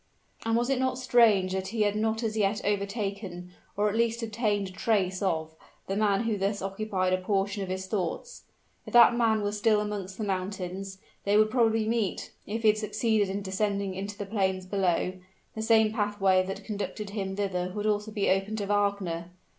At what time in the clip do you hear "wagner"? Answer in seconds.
18.65-19.29